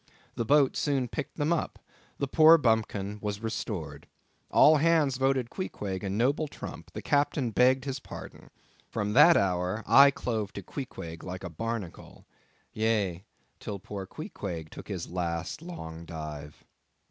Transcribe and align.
The 0.33 0.45
boat 0.45 0.75
soon 0.75 1.07
picked 1.07 1.37
them 1.37 1.53
up. 1.53 1.77
The 2.17 2.27
poor 2.27 2.57
bumpkin 2.57 3.19
was 3.21 3.39
restored. 3.43 4.07
All 4.49 4.77
hands 4.77 5.17
voted 5.17 5.51
Queequeg 5.51 6.03
a 6.03 6.09
noble 6.09 6.47
trump; 6.47 6.91
the 6.93 7.03
captain 7.03 7.51
begged 7.51 7.85
his 7.85 7.99
pardon. 7.99 8.49
From 8.89 9.13
that 9.13 9.37
hour 9.37 9.83
I 9.85 10.09
clove 10.09 10.53
to 10.53 10.63
Queequeg 10.63 11.23
like 11.23 11.43
a 11.43 11.51
barnacle; 11.51 12.25
yea, 12.73 13.25
till 13.59 13.77
poor 13.77 14.07
Queequeg 14.07 14.71
took 14.71 14.87
his 14.87 15.07
last 15.07 15.61
long 15.61 16.05
dive. 16.05 16.65